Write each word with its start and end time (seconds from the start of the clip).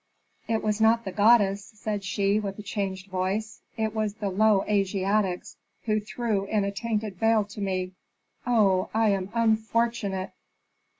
"It 0.47 0.63
was 0.63 0.81
not 0.81 1.05
the 1.05 1.11
goddess!" 1.11 1.63
said 1.75 2.03
she, 2.03 2.39
with 2.39 2.57
a 2.57 2.63
changed 2.63 3.05
voice. 3.11 3.61
"It 3.77 3.93
was 3.93 4.15
the 4.15 4.29
low 4.31 4.63
Asiatics, 4.67 5.57
who 5.83 5.99
threw 5.99 6.45
in 6.45 6.63
a 6.63 6.71
tainted 6.71 7.17
veil 7.17 7.43
to 7.45 7.61
me. 7.61 7.91
Oh, 8.47 8.89
I 8.95 9.09
am 9.09 9.29
unfortunate!" 9.35 10.31